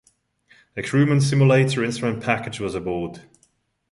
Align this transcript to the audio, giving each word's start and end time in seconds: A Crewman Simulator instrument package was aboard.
A 0.75 0.81
Crewman 0.81 1.21
Simulator 1.21 1.83
instrument 1.83 2.23
package 2.23 2.59
was 2.59 2.73
aboard. 2.73 3.21